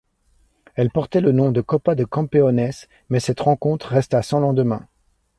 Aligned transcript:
Elle 0.73 0.89
portait 0.89 1.21
le 1.21 1.31
nom 1.31 1.51
de 1.51 1.61
Copa 1.61 1.93
de 1.93 2.05
Campeones, 2.05 2.71
mais 3.09 3.19
cette 3.19 3.39
rencontre 3.39 3.89
resta 3.89 4.23
sans 4.23 4.39
lendemain. 4.39 4.87